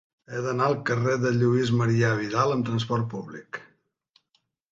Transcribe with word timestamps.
He 0.35 0.39
d'anar 0.43 0.67
al 0.69 0.77
carrer 0.89 1.17
de 1.25 1.31
Lluís 1.35 1.73
Marià 1.81 2.09
Vidal 2.21 2.55
amb 2.55 2.67
trasport 2.71 3.07
públic. 3.13 3.61